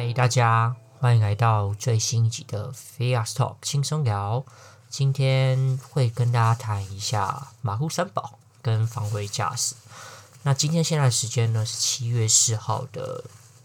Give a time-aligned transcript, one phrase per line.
[0.00, 4.46] 嗨，大家欢迎来到最新一集的 Fast Talk 轻松聊。
[4.88, 9.74] 今天会跟大家谈一下马路三宝跟防伪驾驶。
[10.44, 13.24] 那今天现在时间呢是七月四号的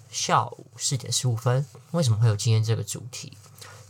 [0.10, 1.64] 下午四点十五分。
[1.92, 3.38] 为什么会有今天这个主题？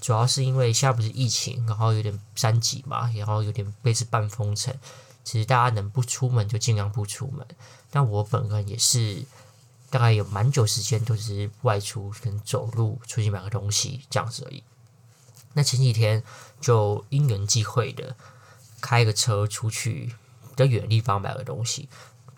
[0.02, 4.75] 主要是因为现在不是疫情，然后有点三级嘛，然后有点类似半封城。
[5.23, 7.48] 其实大家能不出门就尽量不出门。
[7.89, 9.23] 但我本人也是。
[9.93, 14.63] 大概有蛮久时间都是外出，跟走路出去买个东西这样子而已。
[15.53, 16.23] 那前几天
[16.59, 18.15] 就因缘际会的
[18.81, 20.15] 开个车出去
[20.49, 21.89] 比较远的地方买个东西，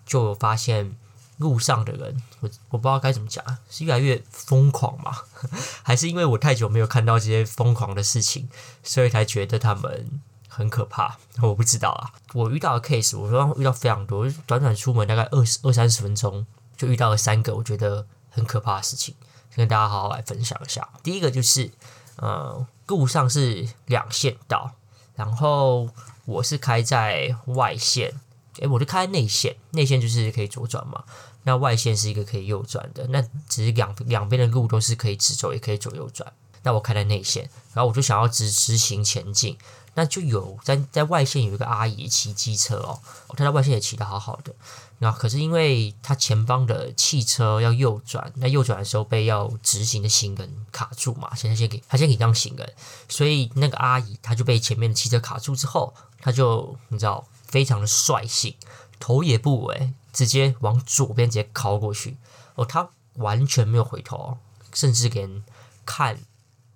[0.04, 0.94] 就发现
[1.38, 5.16] 路上的人，我我不知道该怎么讲，是越来越疯狂嘛？
[5.82, 8.50] 还是因为我太久没有看到这些疯狂的事情，
[8.82, 11.16] 所以才觉得他们很可怕？
[11.40, 12.12] 我不知道啊。
[12.34, 16.46] 我遇到的 case，我刚刚遇到非常多，短短出门大概二十二三十分钟。
[16.76, 19.14] 就遇到了三个我觉得很可怕的事情，
[19.54, 20.88] 跟大家好好来分享一下。
[21.02, 21.70] 第一个就是，
[22.16, 24.72] 呃，路上是两线道，
[25.14, 25.88] 然后
[26.26, 28.12] 我是开在外线，
[28.58, 31.04] 诶，我就开内线，内线就是可以左转嘛，
[31.44, 36.32] 那外线是一个可以右转的，那只是两两边的路都是可以直走，也可以左右转。
[36.62, 39.56] 那我开在内线，然后我就想要直直行前进，
[39.98, 44.54] 那就有在在外线有一个阿姨骑机车哦，她在外线也骑得好好的。
[44.98, 52.74] 那可是因为她前方的汽车要右转，那右转的时候被要直行的行人卡住嘛，现在先给他先给让行人，
[53.08, 58.54] 所以那个阿姨她就被前面的汽车卡住之后，她就你知道非常的率性，
[59.00, 62.18] 头也不回，直接往左边直接靠过去，
[62.54, 64.36] 哦，她完全没有回头，
[64.74, 65.42] 甚至连
[65.86, 66.18] 看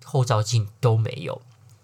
[0.03, 1.39] 后照镜都没有。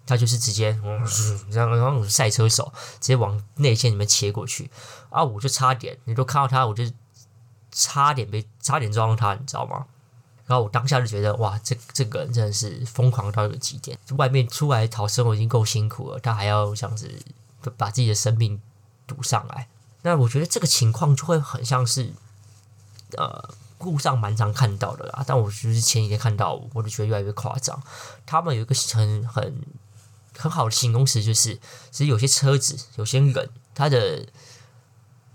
[0.08, 0.70] 他就是直接，
[1.52, 4.70] 然后然后赛车手直接往内线里面切过去，
[5.10, 6.82] 啊，我就差点，你都看到他，我就
[7.70, 9.84] 差点被差点撞到他，你知道吗？
[10.46, 17.10] 然后我当下就觉得，哇，这这个人真的是疯狂到一个极点，外面出来讨生活已经够辛苦了，他还要这样子
[17.76, 18.58] 把自己的生命
[19.06, 19.68] 赌上来。
[20.00, 22.12] 那我觉得这个情况就会很像是，
[23.18, 23.50] 呃。
[23.80, 27.80] 路上蛮常看到的啦，但我就是前几天看到，我就觉得越来越夸张。
[28.26, 29.62] 他们有一个很很
[30.38, 31.56] 很好的形容词，就是
[31.90, 34.26] 其实有些车子、有些人，他的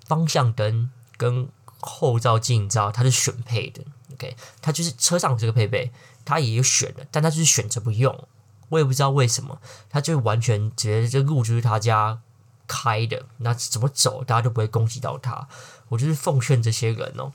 [0.07, 1.49] 方向灯跟
[1.79, 3.83] 后照镜，你知道，它是选配的。
[4.13, 5.91] OK，他就是车上这个配备，
[6.23, 8.27] 他也有选的，但他就是选择不用。
[8.69, 12.21] 我也不知道为什么，他就完全觉得这路就是他家
[12.65, 15.47] 开的，那怎么走大家都不会攻击到他。
[15.89, 17.33] 我就是奉劝这些人哦。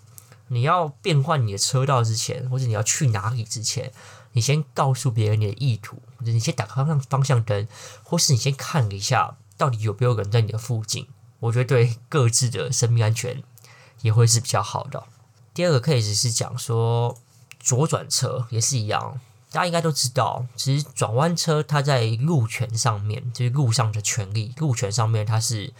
[0.51, 3.93] 你要变换你的车道之前，或者你要去哪里之前，
[4.33, 7.67] 你先告诉别人你的意图，你先打开方方向灯，
[8.03, 11.07] 或是你先看一下到底有没有人在你的附近。
[11.41, 13.43] 我觉得对各自的生命安全
[14.03, 15.05] 也会是比较好的。
[15.55, 17.17] 第二个 case 是讲说
[17.59, 25.73] 左转车也是一样，大家应该都知道，其实转弯车它在路权上面，就是路上的权利，路权上面它是。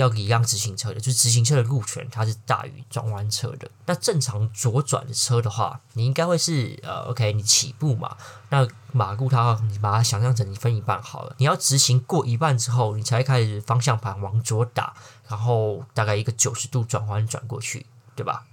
[0.00, 3.70] 要礼让直行车的，就是直行车的路权，它是大于转弯车的。
[3.86, 8.16] 那正常左转的车的话，你应该会是呃，OK，你起步嘛，
[8.48, 14.94] 那马路它，你把它想象成你分一半好了，你要直行过一半之后，你才开始方向盘往左打，
[15.28, 17.86] 然后大概一个九十度转弯转过去，
[18.16, 18.46] 对吧？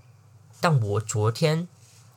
[0.59, 1.67] 但我昨天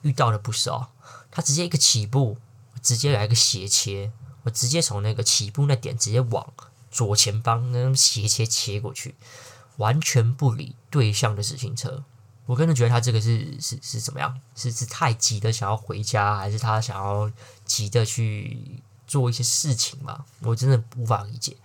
[0.02, 0.88] 遇到的不是哦，
[1.30, 2.38] 他直接一个起步，
[2.82, 4.10] 直接来个斜切，
[4.44, 6.52] 我直接从那个起步那点直接往。
[6.90, 9.14] 左前方那斜切切过去，
[9.76, 12.04] 完全不理对向的自行车。
[12.46, 14.40] 我真的觉得他这个是是是怎么样？
[14.56, 17.30] 是是太急的想要回家，还是他想要
[17.64, 20.24] 急的去做一些事情吗？
[20.42, 21.56] 我真的无法理解。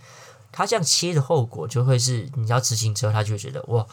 [0.51, 3.85] 他这样切的后果就会是，你要自行车，他就会觉得哇，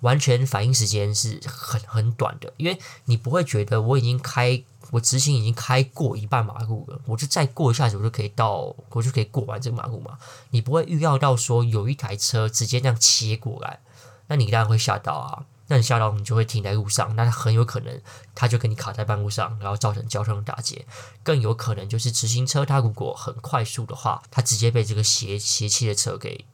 [0.00, 4.62] 完全反应时间是很很短的，因为你不会觉得我已经开。
[4.90, 10.18] 我直行已经开过一半马路了，我就再过一下子，我就可以到，我就可以过完这个马路嘛。
[10.50, 13.80] 你不会预料到说有一台车直接这样切过来，
[14.28, 15.44] 那你当然会吓到啊。
[15.68, 18.00] 那你吓到，你就会停在路上，那很有可能
[18.36, 20.86] 他就跟你卡在半路上，然后造成交通打结。
[21.24, 26.44] 更有可能就是直行车，它如果很快速的话，它直接被这个斜斜切的车给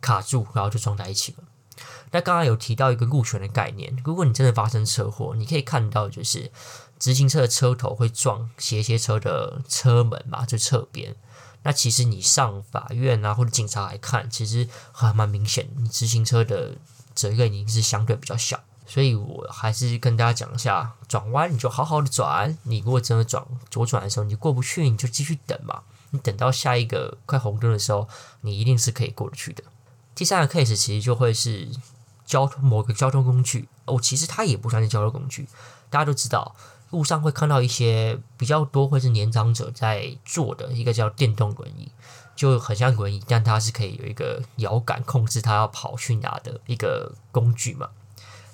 [0.00, 1.44] 卡住，然后就撞在一起了。
[2.12, 6.52] 那刚刚有提到一个路权的概念，如果你真的发生车祸，你可以看到就是。
[7.00, 11.16] 直行车的车头会撞斜切车的车门嘛，就侧边。
[11.62, 16.76] 那其实你上法院啊或者警察来看，其实还蛮明显，你直行车的
[17.14, 18.60] 责任已经是相对比较小。
[18.86, 22.58] 所以我还是跟大家讲一下，转弯你就好好的转。
[22.64, 25.82] 你如果真的转左转的时候你过不去，你就继续等嘛。
[26.10, 28.08] 你等到下一个快红灯的时候，
[28.40, 29.62] 你一定是可以过得去的。
[30.14, 31.68] 第三个 case 其实就会是
[32.26, 35.46] 交通某个交通工具哦，其实它也不算是交通工具。
[35.88, 36.56] 大家都知道。
[36.90, 41.90] 路上会看到一些比较多会是年长者在坐的一个叫电动轮椅，
[42.34, 47.88] 就很像轮椅，但它是可以有一个摇杆控制它要跑去哪的一个工具嘛。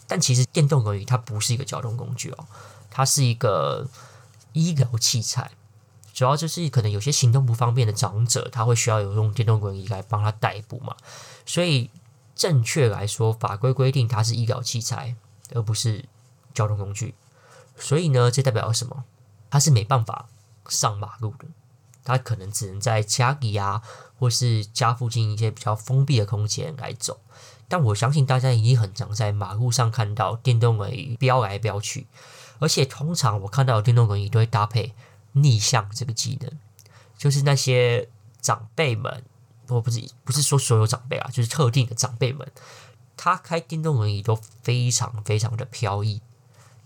[0.06, 2.46] 但其实电动轮椅它不是一个交通工具哦，
[2.90, 3.88] 它是一个
[4.52, 5.50] 医疗器材，
[6.12, 10.94] 主要就是可能有些行动不方便的长者，他会需要有用电动轮椅来帮他代步嘛。
[11.44, 11.90] 所以
[12.34, 15.14] 正确来说，法规规定它是医疗器材，
[15.54, 16.04] 而不是
[16.54, 17.14] 交通工具。
[17.78, 19.04] 所以呢，这代表什么？
[19.50, 20.28] 它是没办法
[20.68, 21.46] 上马路的，
[22.04, 23.82] 它可能只能在家里啊，
[24.18, 27.20] 或是家附近一些比较封闭的空间来走。
[27.68, 32.06] 但我相信大家已经很常在马路上看到电动轮椅飙来飙去，
[32.58, 34.94] 而且通常我看到的电动轮椅都会搭配
[35.32, 36.52] 逆向这个技能，
[37.16, 38.08] 就是那些
[38.40, 39.24] 长辈们，
[39.68, 42.50] 我不是不是说所有长辈啊，就是特定的长辈们，
[43.16, 46.22] 他开电动轮椅都非常非常的飘逸，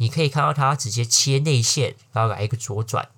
[0.00, 3.08] 你可以看到它直接切内线，然后来一个左转，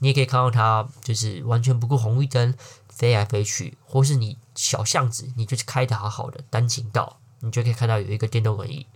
[0.00, 2.54] 你也可以看到它就是完全不顾红绿灯。
[2.96, 8.86] 飞来飞去，或是你小巷子，你就是开的好好的单行道，你就可以看到有一个电动轮椅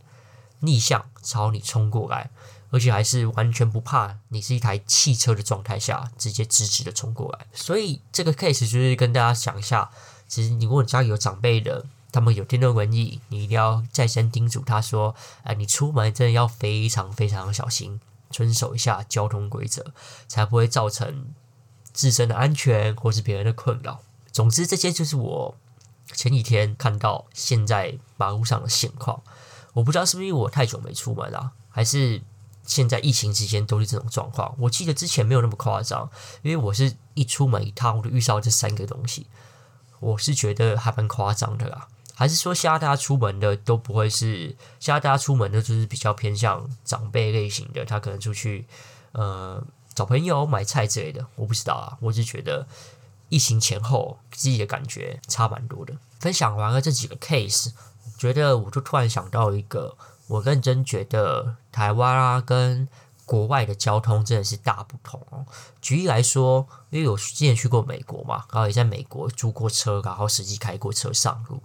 [0.61, 2.31] 逆向朝你冲过来，
[2.70, 7.46] 而且还是完全不怕你是一台汽车的状态下，直接直直的冲过来。
[7.52, 9.91] 所以这个 case 就是跟大家讲一下，
[10.29, 15.14] 其实你如果家里有长辈的，他们有电动轮椅，你一定要再三叮嘱他说
[15.44, 18.00] ：“哎，你出门真的要非常非常小心，
[18.31, 19.93] 遵守一下交通规则，
[20.26, 21.26] 才不会造成。”
[21.90, 24.02] 自身的安全，或是别人的困扰。
[24.31, 25.56] 总之，这些就是我
[26.12, 29.20] 前几天看到现在马路上的现况。
[29.72, 32.22] 我不知道是不是因为我太久没出门了，还是
[32.64, 34.55] 现在疫情期间都是这种状况。
[34.60, 36.08] 我记得之前没有那么夸张，
[36.43, 39.26] 因为我是一出门一趟我就遇到这三个东西，
[39.99, 41.88] 我是觉得还蛮夸张的啦。
[42.19, 48.67] 还是说，现在大家出门的都不会是现在大家出门的，就是比较偏向长辈类型的，他可能出去
[49.12, 49.65] 呃。
[49.94, 51.99] 找朋友买菜之类的，我不知道啊。
[52.00, 52.69] 我只觉得
[53.31, 55.93] 疫情前后自己的感觉差蛮多的。
[56.20, 57.73] 分享完了这几个 case，
[58.17, 59.97] 觉得我就突然想到一个，
[60.29, 62.88] 我认真觉得台湾啊跟
[63.26, 65.44] 国外的交通真的是大不同哦。
[65.81, 71.61] 举例来说，因为我之前去过美国嘛，然后也在美国租过车，然后实际开过车上路。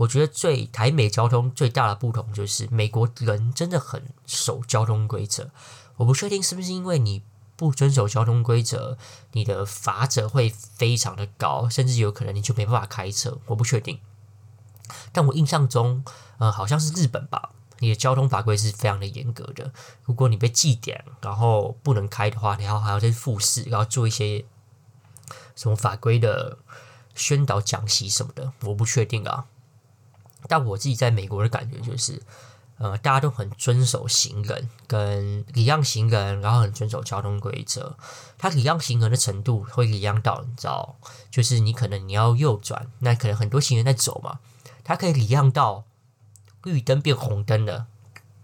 [0.00, 5.50] 我觉得最台美交通最大的不同就是美国人真的很守交通规则。
[5.96, 7.22] 我不确定是不是因为你。
[7.60, 8.96] 不遵守交通规则，
[9.32, 13.36] 你的罚则会非常的高，甚至有可能你就没办法开车。
[13.44, 14.00] 我不确定，
[15.12, 16.02] 但我印象中，
[16.38, 17.50] 呃，好像是日本吧，
[17.80, 19.74] 你的交通法规是非常的严格的。
[20.04, 24.46] 如果你被记点，然后不能开的话，你要还要再复试，然后做一些
[25.54, 26.56] 什么法规的
[27.14, 28.54] 宣导讲习什么的。
[28.62, 29.44] 我不确定啊，
[30.48, 32.22] 但我自己在美国的感觉就是。
[32.82, 37.94] 呃，大家都很遵守行人跟礼让行人，然后很遵守交通规则。
[38.38, 40.96] 他礼让行人的程度会礼让到，你知道，
[41.30, 44.38] 就是你可能你要右转，那可能很多行人在走嘛，
[44.82, 45.84] 他可以礼让到
[46.62, 47.84] 绿灯变红灯了，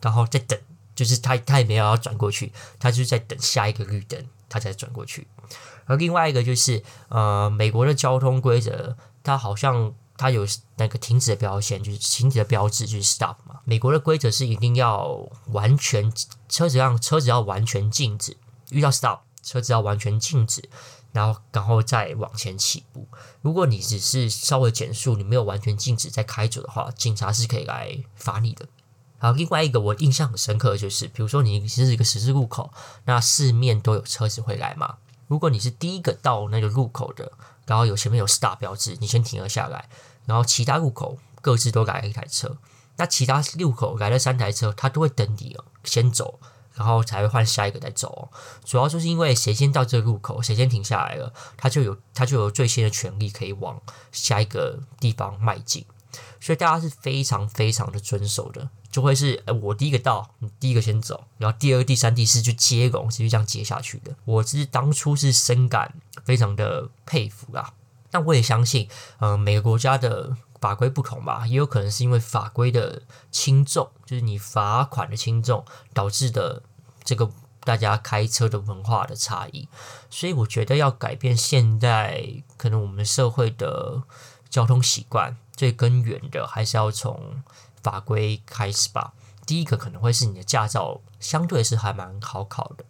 [0.02, 0.60] 然后再等，
[0.94, 5.26] 就是他他也没有要转过去，他就是在等下一个绿灯，他才转过去。
[5.86, 9.94] 而另外一个就是，呃，美国的交通规则，它好像。
[10.18, 10.46] 它有
[10.76, 13.60] 那个停止的标线，就是停止的标志，就是 stop 嘛。
[13.64, 16.12] 美国的规则是一定要完全
[16.48, 18.36] 车子让车子要完全静止，
[18.70, 20.68] 遇到 stop 车子要完全静止，
[21.12, 23.06] 然后然后再往前起步。
[23.42, 28.66] 如果你只是稍微减速，你没有完全静止再开走的话，警察是可以来罚你的。
[29.18, 32.72] 好，另外一个我印象很深刻的就是，比如说你是一个十字路口，
[33.04, 34.96] 那四面都有车子会来嘛。
[35.26, 37.32] 如果你是第一个到那个路口的。
[37.66, 39.88] 然后有前面有 stop 标志，你先停了下来。
[40.24, 42.58] 然后其他路口各自都来一台车，
[42.96, 46.40] 那其他路口来了三台车，他都会等你先走，
[46.74, 48.30] 然后才会换下一个再走。
[48.64, 53.80] 主要就是因为谁先到这个路口，谁先停下来了，他就有他就有最先的权利可以往
[54.10, 55.84] 下一个地方迈进。
[56.40, 58.70] 所以大家是非常非常的遵守的。
[58.96, 64.16] 就会是，呃，我第一个到，你第一个先走，然后第二、第三、第四就接龙，继续这样接下去的。
[64.24, 65.92] 我其实当初是深感
[66.24, 67.74] 非常的佩服啦，
[68.10, 68.88] 但我也相信，
[69.18, 75.62] 嗯、呃，每个国家的法规不同吧，也有可能是因为法规的轻重，就是你罚款的轻重
[75.92, 76.62] 导致的
[77.04, 77.30] 这个
[77.64, 79.68] 大家开车的文化的差异。
[80.08, 84.04] 所以我觉得要改变现在可能我们社会的
[84.48, 87.42] 交通习惯，最根源的还是要从。
[87.82, 89.12] 法规开始吧。
[89.46, 92.84] 第一个可能会是你的驾照相对是还蛮好考的。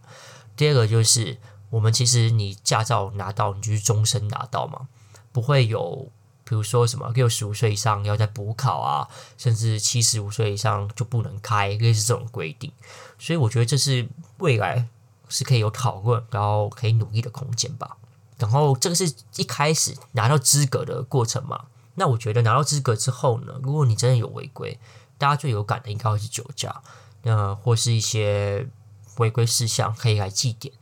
[0.56, 1.36] 第二个就是
[1.68, 4.88] 我们其实你驾照拿到，你就是终身拿到嘛，
[5.32, 6.10] 不会有
[6.44, 9.06] 比如说什么六十五岁以上要再补考啊，
[9.36, 12.72] 甚至七十五岁以上就不能开，类似这种规定。
[13.18, 14.08] 所以我觉得这是
[14.38, 14.88] 未来
[15.28, 17.98] 是可以有讨论，然后可以努力的空间吧。
[18.38, 21.66] 然后这个是一开始拿到资格的过程嘛。
[21.96, 24.78] 那我觉得拿到资格之后呢，如果你真的有违规，
[25.18, 26.82] 大家最有感的应该会是酒驾，
[27.22, 28.68] 那或是一些
[29.16, 30.72] 违规事项可以来记点。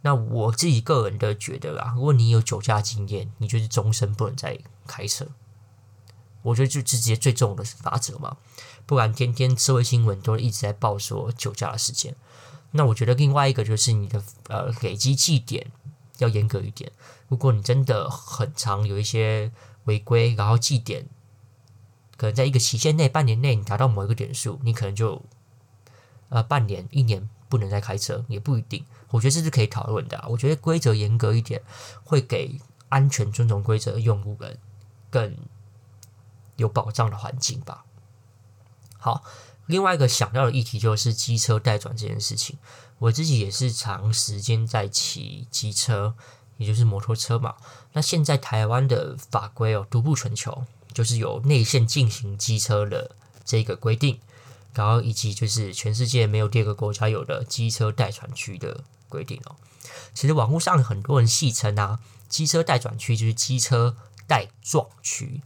[0.00, 5.28] 那我自己个人的觉得啊，如果你有酒驾经验，你就是终身不能再开车。
[6.42, 8.36] 我觉得就直接最重的法则嘛，
[8.84, 12.16] 不然天天社会新闻都一直在报说酒驾的事件。
[12.72, 15.70] 那我觉得另外一个就是你的呃累积记点
[16.18, 16.90] 要严格一点。
[17.28, 19.52] 如果你真的很常有一些
[19.84, 21.06] 违规，然后记点，
[22.16, 25.22] 可能在一个期限内，半年内你达到某一个点数，你可能就
[26.28, 28.84] 呃半年、一年不能再开车，也不一定。
[29.10, 30.24] 我觉得这是可以讨论的。
[30.28, 31.62] 我觉得规则严格一点，
[32.04, 34.58] 会给安全遵从规则的用户们
[35.10, 35.36] 更
[36.56, 37.84] 有保障的环境吧。
[38.98, 39.24] 好。
[39.66, 42.58] 另外一个想到的议题就是机车待转这件事情，
[42.98, 46.16] 我自己也是长时间在骑机车，
[46.62, 47.56] 也就是摩托车嘛。
[47.92, 50.64] 那现在台湾的法规哦，独步全球，
[50.94, 53.10] 就是有内线进行机车的
[53.44, 54.20] 这个规定，
[54.74, 59.56] 然后以及就是全世界没有第二个国家有的机车待转区的规定哦。
[60.14, 65.42] 其实网络上很多人戏称啊，机车待转区就是机车待撞区，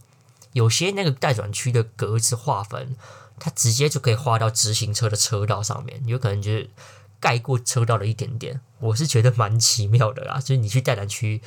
[0.53, 2.95] 有些那个待转区的格子划分。
[3.39, 6.71] 它直接就可以划到直行车的车道上面，有可能就是
[7.19, 8.61] 盖过车道的一点点。
[8.79, 11.41] 我是觉得蛮奇妙的啦，就是你去待转区，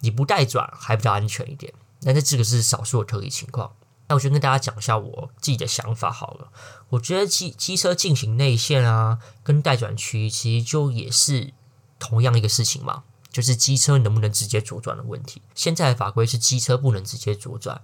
[0.00, 1.72] 你不带转还比较安全一点。
[2.02, 3.72] 但是这个是少数的特例情况。
[4.06, 6.52] 那我就跟大家讲一下我自己的想法好了。
[6.90, 11.54] 我觉得机机车进行内线啊，跟待转区其实就也是
[11.98, 15.40] 同样一个事情嘛，就是机车能不能直接左转的问题。
[15.54, 17.80] 现在的法规是机车不能直接左转，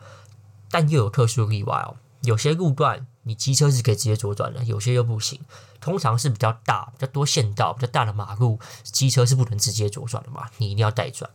[0.70, 1.96] 但又有特殊例外哦。
[2.22, 5.40] 有些路段你机车是可以直接左转的，有些又不行。
[5.80, 11.30] 通常是比较大、比较多线道、比较大的马路，机车是不能直接左转的嘛，你一定要带转。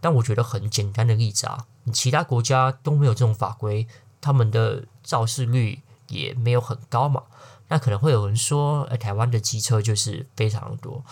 [0.00, 3.86] 但我觉得很简单的例子啊，你其他国家都没有这种法规，
[4.20, 7.22] 他们的肇事率也没有很高嘛。
[7.68, 11.02] 那可能会有人说，哎，台湾的机车就是非常多。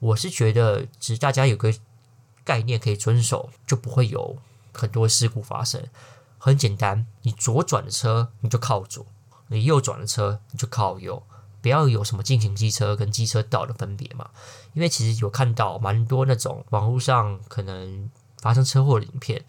[0.00, 1.72] 我是觉得，只是大家有个
[2.44, 4.36] 概念可以遵守，就不会有
[4.72, 5.80] 很多事故发生。
[6.44, 9.06] 很简单，你左转的车你就靠左，
[9.46, 11.22] 你右转的车你就靠右，
[11.60, 14.28] 不要有什么进行机车跟机车道的分别嘛。
[14.72, 19.44] 因为其实有看到蛮多那种网络上可能发生车祸的影片，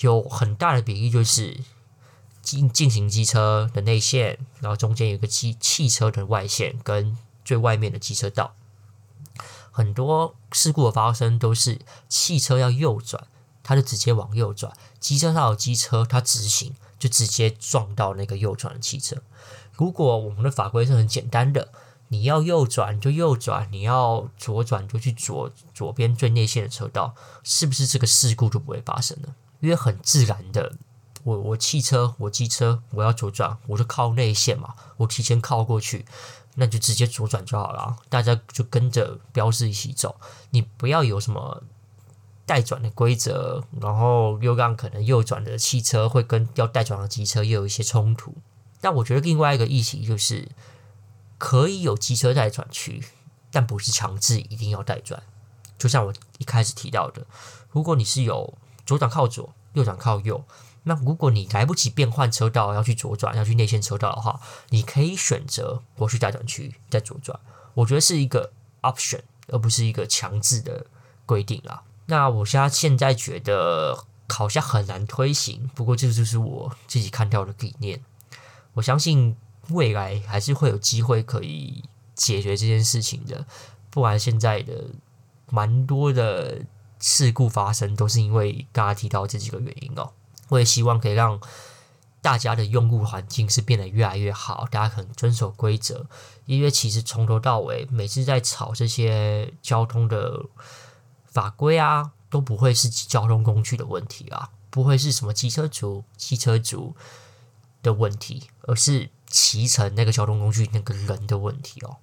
[0.00, 1.60] 有很大的比例就是
[2.42, 8.56] 进进行机车的内线，然后中间有个机汽车的外线跟最外面的机车道，
[9.70, 13.28] 很多事故的发生都是汽车要右转。
[13.64, 19.16] 他就直接往右转，机车上有机车，他直行就直接撞到那个右转的汽车。
[19.72, 21.72] 如果我们的法规是很简单的，
[22.08, 29.34] 你要右转就右转，你要左转就去左左边最内线的车道，是不是这个事故就不会发生了？
[29.60, 30.74] 因为很自然的，
[31.22, 36.04] 我我汽车我机车我要左转，我就靠内线嘛，我提前靠过去，
[36.56, 41.62] 那就直接左转就好了，大家就跟着标志一起走，你不要有什么。
[42.46, 48.34] 待转的规则，然后又让可能右转的汽车会跟要待转的机车又有一些冲突。
[48.80, 50.48] 但我觉得另外一个议题就是，
[51.38, 53.02] 可以有机车待转区，
[53.50, 55.22] 但不是强制一定要待转。
[55.78, 57.26] 就像我一开始提到的，
[57.70, 60.44] 如果你是有左转靠左，右转靠右，
[60.82, 67.40] 那如果你来不及变换车道要去左转，要去内线车道的话，你可以选择过去待转区再左转。
[67.72, 70.86] 我觉得是一个 option，而不是一个强制的
[71.24, 71.82] 规定啦。
[72.06, 78.02] 那我现在现在觉得好像很难推行，不过这就是我自己看到的理念。
[78.74, 79.34] 我相信
[79.70, 81.82] 未来还是会有机会可以
[82.14, 83.46] 解决这件事情的，
[83.88, 84.84] 不然现在的
[85.50, 86.60] 蛮多的
[87.00, 90.12] 事故发生都是因为刚刚提到这几个原因哦。
[90.48, 91.40] 我也希望可以让
[92.20, 96.06] 大家的用路环境是变得越来越好，大家可能遵守规则，
[96.44, 100.44] 因为其实从头到尾每次在吵这些交通的。
[101.34, 106.94] 法规啊，都不会是交通工具的问题啊，不会是什么机车族、汽车族
[107.82, 111.96] 的问题，而是骑乘那个交通工具那个人的问题哦。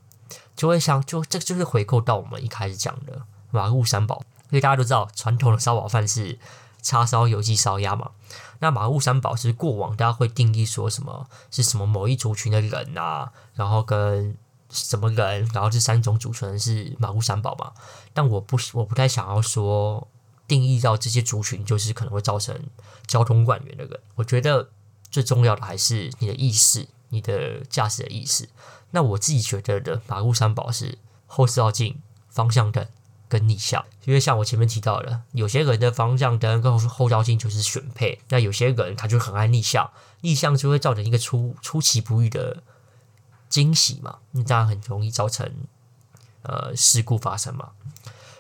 [0.54, 3.22] 就会想，就这就是回扣到我们一开始讲的
[3.52, 6.38] 马路三宝，因为大家都知道，传统的烧饱饭是
[6.82, 8.12] 叉烧、油鸡、烧鸭嘛。
[8.60, 14.36] 那马路三宝是过往大家会定义说什么是什么某一族群的人啊，然后跟。
[14.72, 15.48] 什么人？
[15.54, 17.74] 然后这三种组成是马路三宝嘛？
[18.14, 20.08] 但我不，我不太想要说
[20.48, 22.60] 定义到这些族群就是可能会造成
[23.06, 24.00] 交通乱源的人。
[24.16, 24.70] 我觉得
[25.10, 28.50] 最重要的还是你的意识，你的驾驶的意识。
[28.92, 30.98] 那我自己觉得的马路三宝是
[31.28, 32.86] 后视镜、方向灯
[33.30, 33.86] 跟逆向。
[34.06, 39.90] 因为像我前面提到的，有些人的方向灯跟后照镜就是选配，那有些人他就很爱逆向，
[40.22, 42.64] 逆向就会造成一个出出其不意的
[43.52, 45.48] 惊喜嘛，那这样很容易造成
[46.42, 47.74] 呃事故发生嘛。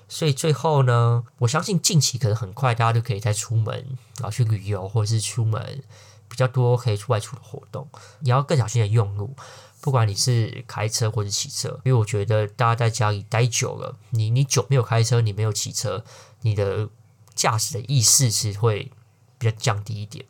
[0.09, 3.73] 所以最后呢，我相信近期可能很快大家都可以再出门，
[4.17, 5.83] 然后去旅游或者是出门
[6.27, 7.87] 比较多可以出外出的活动，
[8.21, 9.35] 你要更小心的用路。
[9.81, 16.05] 不管你是开车或者骑车，因为我觉得大家在家里待久了，你你久没有开车，你没有骑车，
[16.41, 16.87] 你的
[17.33, 18.91] 驾驶的意识是会
[19.39, 20.25] 比较降低一点。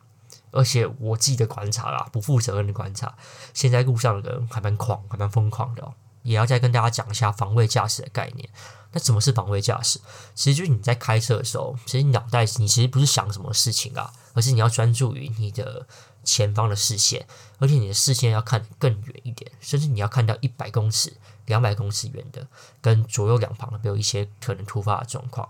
[0.52, 3.16] 而且我自己的观察啦，不负责任的观察，
[3.52, 5.92] 现在路上的人还蛮狂，还蛮疯狂的。
[6.22, 8.48] 也要再跟大家讲一下防卫驾驶的概念。
[8.92, 9.98] 那什么是防卫驾驶？
[10.36, 15.84] 其实就是你在开车的时候，其实你脑袋你其实不是想什么事情啊，而是你要专注于你的
[16.22, 17.26] 前方的视线，
[17.58, 21.12] 而且你的视线要看更远一点，甚至你要看到一百公尺、
[21.46, 22.46] 两百公尺远的，
[22.80, 25.48] 跟左右两旁有没有一些可能突发的状况。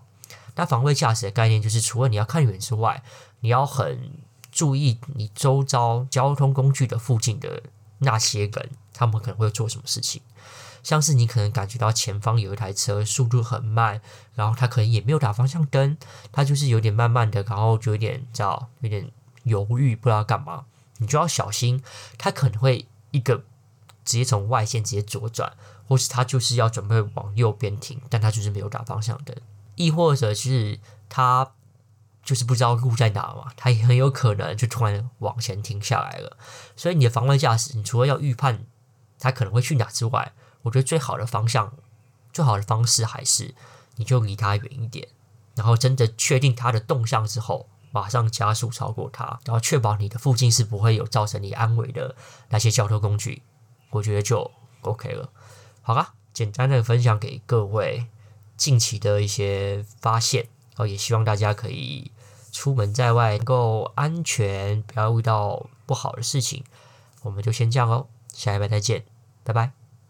[0.55, 3.03] 那防卫驾驶的概念就是，除了你要看远之外，
[3.41, 4.11] 你要很
[4.53, 7.63] 注意你周遭交通工具的附近的
[7.99, 10.23] 那些人，他们可能会做什么事情。
[10.83, 14.01] 像是你可能感觉到前方有一台车速度很慢，
[14.35, 15.97] 然后他可能也没有打方向灯，
[16.33, 19.11] 他就是有点慢慢的，然后就有点叫有点
[19.45, 20.65] 犹豫，不知道干嘛，
[20.99, 21.83] 你就要小心，
[22.19, 23.45] 他可能会一个
[24.05, 25.53] 直接从外线直接左转，
[25.87, 29.37] 或是他就是要准备往右边停，但他就是没有打方向灯，
[29.77, 31.53] 亦或者是他
[32.23, 36.37] 就是不知道路在哪嘛，他也很有可能就突然往前停下来了。
[36.77, 38.65] 所以你的防卫驾驶，你除了要预判
[39.19, 41.73] 他可能会去哪之外，我觉得最好的方向，
[42.33, 43.55] 最好的方式还是
[43.97, 45.09] 你就离他远一点，
[45.55, 52.15] 然后真的确定他的动向之后，马上加速超过他，然后确保你的附近是不会有造成你安危的
[52.49, 53.43] 那些交通工具，
[53.91, 54.51] 我觉得就
[54.83, 55.29] OK 了。
[55.83, 58.07] 好啦，简单的分享给各位
[58.57, 62.11] 近期的一些发现，哦也希望大家可以
[62.51, 66.65] 出门在外能够安全，不要遇到不好的事情。
[67.23, 69.05] 我们就先这样喽，下一拜再见，
[69.45, 69.82] 拜拜。